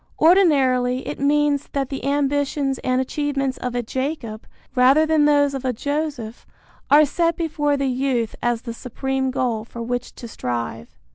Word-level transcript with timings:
Ordinarily 0.19 1.07
it 1.07 1.19
means 1.19 1.67
that 1.73 1.89
the 1.89 2.03
ambitions 2.05 2.79
and 2.79 2.99
achievements 2.99 3.59
of 3.59 3.75
a 3.75 3.83
Jacob, 3.83 4.47
rather 4.73 5.05
than 5.05 5.25
those 5.25 5.53
of 5.53 5.63
a 5.63 5.73
Joseph, 5.73 6.47
are 6.89 7.05
set 7.05 7.35
before 7.37 7.77
the 7.77 7.85
youth 7.85 8.35
as 8.41 8.63
the 8.63 8.73
supreme 8.73 9.29
goal 9.29 9.63
for 9.63 9.83
which 9.83 10.15
to 10.15 10.27
strive. 10.27 10.95